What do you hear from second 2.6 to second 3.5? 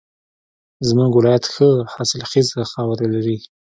خاوره لري